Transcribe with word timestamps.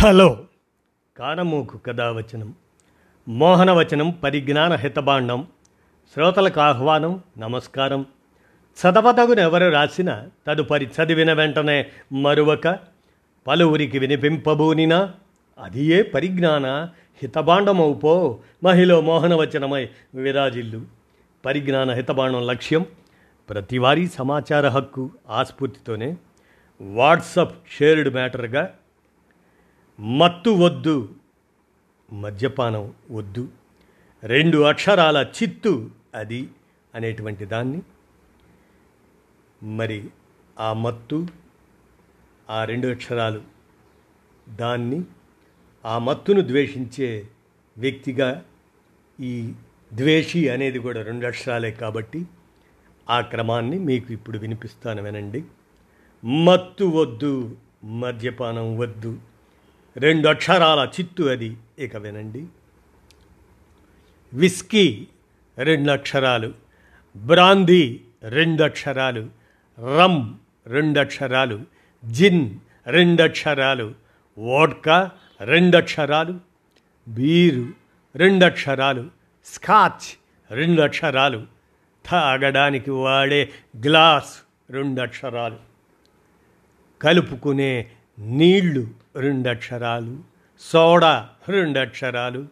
Hello. 0.00 0.44
కానమూకు 1.16 1.78
కథావచనం 1.78 2.54
మోహనవచనం 3.28 4.10
పరిజ్ఞాన 4.10 4.72
హితబాండం 4.72 5.46
శ్రోతలకు 6.14 6.60
ఆహ్వానం 6.60 7.22
నమస్కారం. 7.38 8.06
చదవదగునెవరు 8.80 9.68
రాసిన 9.68 10.28
తదుపరి 10.46 10.86
చదివిన 10.86 11.32
వెంటనే 11.32 11.86
మరువక 12.12 12.78
పలువురికి 13.46 13.98
వినిపింపబూనినా 13.98 15.14
అది 15.62 15.84
ఏ 15.84 16.02
పరిజ్ఞాన 16.02 16.66
హితబాండమవుపో 17.22 18.38
మహిళ 18.64 18.98
మోహనవచనమై 18.98 19.88
విరాజిల్లు. 20.14 20.82
పరిజ్ఞాన 21.44 21.90
హితబాండం 21.90 22.46
లక్ష్యం 22.46 22.86
ప్రతివారీ 23.48 24.06
సమాచార 24.06 24.68
హక్కు 24.68 25.10
ఆస్ఫూర్తితోనే. 25.30 26.16
వాట్సప్ 26.80 27.58
షేర్డ్ 27.78 28.14
మ్యాటర్గా 28.14 28.74
మత్తు 30.00 30.50
వద్దు 30.50 31.14
మద్యపానం 32.12 32.94
వద్దు. 33.10 33.48
రెండు 34.22 34.58
అక్షరాల 34.58 35.26
చిత్తు 35.42 35.90
అది 36.14 36.48
అనేటువంటి 36.94 37.44
దాన్ని. 37.44 37.82
మరి 39.62 40.10
ఆ 40.60 40.72
మత్తు 40.72 41.26
ఆ 42.50 42.64
రెండు 42.64 42.88
అక్షరాలు 42.88 43.42
దాన్ని 44.48 45.02
ఆ 45.84 45.98
మత్తును 45.98 46.40
ద్వేషించే 46.40 47.28
వ్యక్తిగా 47.78 48.44
ఈ 49.20 49.52
ద్వేషి 49.94 50.48
అనేది 50.48 50.78
కూడా 50.78 51.02
రెండు 51.02 51.26
అక్షరాలే 51.26 51.70
కాబట్టి 51.70 52.24
ఆ 53.10 53.20
క్రమాన్ని 53.20 53.78
మీకు 53.78 54.12
ఇప్పుడు 54.12 54.38
వినిపిస్తాను 54.38 55.02
వినండి. 55.02 55.44
మత్తు 56.24 56.84
వద్దు 56.84 57.56
మద్యపానం 57.84 58.78
వద్దు. 58.78 59.27
రెండు 59.98 60.28
అక్షరాల 60.28 60.88
చిత్తు 61.00 61.22
అది. 61.22 61.56
ఇక 61.78 61.96
వినండి. 61.96 62.46
విస్కీ 64.34 65.06
రెండు 65.58 65.90
అక్షరాలు. 65.90 66.54
బ్రాందీ 67.16 68.00
రెండు 68.22 68.62
అక్షరాలు. 68.62 69.30
రమ్ 69.98 70.34
రెండు 70.66 71.00
అక్షరాలు. 71.00 71.60
జిన్ 72.10 72.58
రెండు 72.86 73.22
అక్షరాలు. 73.22 73.94
వోడ్కా 74.38 75.10
రెండు 75.40 75.76
అక్షరాలు. 75.76 76.40
బీరు 77.08 77.66
రెండు 78.16 78.44
అక్షరాలు. 78.44 79.10
స్కాచ్ 79.44 80.18
రెండు 80.50 80.82
అక్షరాలు. 80.82 81.46
తాగడానికి 82.10 82.90
వాడే 82.90 83.52
గ్లాస్ 83.86 84.38
రెండు 84.70 85.00
అక్షరాలు. 85.00 85.56
కలుపుకునే 87.02 87.90
నీళ్ళు 88.18 89.07
రెండు 89.18 89.48
అక్షరాలు 89.54 90.14
సోడా 90.62 91.14
రెండు 91.48 91.78
అక్షరాలు 91.78 92.42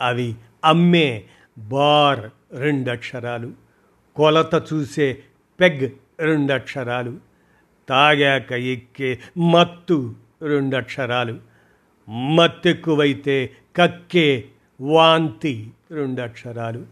అవి 0.00 0.28
అమ్మే 0.64 1.08
బార్ 1.56 2.24
రెండు 2.60 2.90
అక్షరాలు 2.90 3.48
కొలత 4.16 4.54
చూసే 4.68 5.08
పెగ్ 5.58 5.86
రెండు 6.20 6.52
అక్షరాలు 6.52 7.12
తాగాక 7.88 8.52
ఎక్కే 8.74 9.10
మత్తు 9.46 9.98
రెండు 10.52 10.76
అక్షరాలు 10.76 11.36
మత్తెక్కువైతే 12.36 13.36
కక్కే 13.76 14.28
వాంతి 14.80 15.54
రెండు 15.90 16.20
అక్షరాలు 16.22 16.82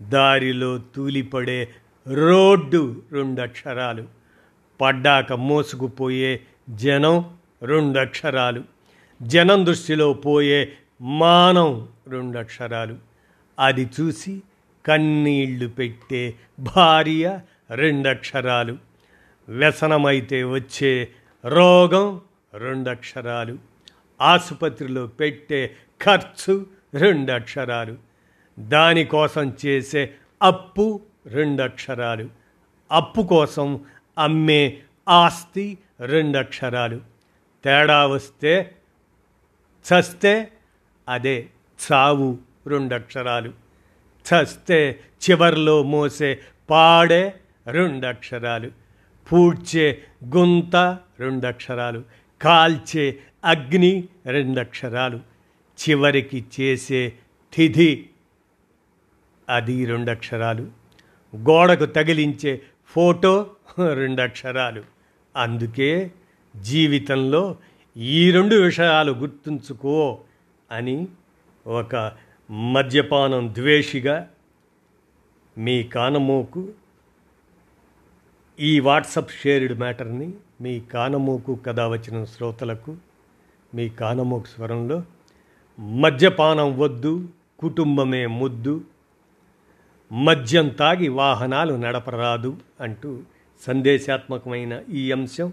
దారిలో 0.00 0.72
తూలిపడే 0.94 1.60
రోడ్డు 2.06 2.80
రెండు 3.12 3.40
అక్షరాలు 3.42 4.04
పడ్డాక 4.80 5.32
మోసుకుపోయే 5.46 6.32
జనం 6.76 7.16
రెండు 7.62 7.98
అక్షరాలు 7.98 8.62
జనం 9.20 9.60
దృష్టిలో 9.64 10.08
పోయే 10.24 10.60
మానం 11.18 11.70
రెండు 12.08 12.36
అక్షరాలు 12.38 12.96
అది 13.58 13.84
చూసి 13.96 14.34
కన్నీళ్ళు 14.84 15.68
పెట్టే 15.68 16.22
భార్య 16.68 17.26
రెండు 17.74 18.08
అక్షరాలు 18.08 18.74
వ్యసనమైతే 19.48 20.38
వచ్చే 20.52 20.92
రోగం 21.44 22.06
రెండు 22.56 22.90
అక్షరాలు 22.90 23.54
ఆసుపత్రిలో 24.20 25.06
పెట్టే 25.20 25.60
ఖర్చు 26.00 26.54
రెండు 26.94 27.32
అక్షరాలు 27.32 27.94
దానికోసం 28.58 29.46
చేసే 29.64 30.02
అప్పు 30.40 30.86
రెండు 31.26 31.62
అక్షరాలు 31.62 32.26
అప్పు 32.90 33.22
కోసం 33.32 33.68
అమ్మే 34.18 34.62
ఆస్తి 35.14 35.66
రెండు 36.06 36.36
అక్షరాలు 36.38 36.98
తేడా 37.64 38.06
వస్తే 38.06 38.54
చస్తే 39.84 40.34
అదే 41.08 41.36
చావు 41.80 42.28
రెండు 42.68 42.94
అక్షరాలు 42.94 43.50
చస్తే 44.26 44.78
చివర్లో 45.22 45.76
మోసే 45.82 46.30
పాడే 46.70 47.22
రెండు 47.66 48.06
అక్షరాలు 48.06 48.68
పూడ్చే 49.26 49.86
గుంత 50.28 50.76
రెండు 51.20 51.46
అక్షరాలు 51.46 52.00
కాల్చే 52.40 53.04
అగ్ని 53.44 53.92
రెండు 54.26 54.60
అక్షరాలు 54.60 55.18
చివరికి 55.78 56.44
చేసే 56.56 57.02
తిథి 57.52 57.92
అది 59.48 59.86
రెండు 59.86 60.10
అక్షరాలు 60.10 60.64
గోడకు 61.32 61.86
తగిలించే 61.96 62.52
ఫోటో 62.94 63.32
రెండు 63.94 64.22
అక్షరాలు 64.22 64.82
అందుకే 65.36 65.90
జీవితంలో 66.54 67.56
ఈ 67.96 68.30
రెండు 68.30 68.54
విషయాలు 68.54 69.12
గుర్తుంచుకో 69.12 70.18
అని 70.70 71.08
ఒక 71.66 71.94
మద్యపానం 72.72 73.54
ద్వేషిగా 73.54 74.26
మీ 75.58 75.82
కానమోకు 75.82 76.62
ఈ 78.60 78.80
వాట్సప్ 78.80 79.32
షేర్డ్ 79.42 79.78
మ్యాటర్ని 79.78 80.32
మీ 80.60 80.80
కానమోకు 80.80 81.54
కథ 81.54 81.80
వచ్చిన 81.80 82.24
శ్రోతలకు 82.24 82.96
మీ 83.74 83.88
కానమోకు 83.88 84.46
స్వరంలో 84.46 85.02
మద్యపానం 85.78 86.78
వద్దు 86.78 87.28
కుటుంబమే 87.60 88.26
ముద్దు 88.26 88.84
మద్యం 90.12 90.68
తాగి 90.68 91.08
వాహనాలు 91.08 91.74
నడపరాదు 91.74 92.56
అంటూ 92.80 93.10
సందేశాత్మకమైన 93.62 94.82
ఈ 94.92 95.12
అంశం 95.12 95.52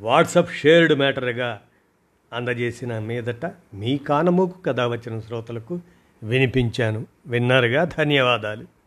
వాట్సప్ 0.00 0.50
షేర్డ్ 0.52 0.94
మ్యాటర్గా 0.94 1.60
అందజేసిన 2.32 2.98
మీదట 2.98 3.46
మీ 3.74 3.98
కానమూకు 3.98 4.60
కథ 4.60 4.80
వచ్చిన 4.80 5.20
శ్రోతలకు 5.20 5.80
వినిపించాను. 6.22 7.06
విన్నారుగా? 7.26 7.84
ధన్యవాదాలు. 7.84 8.77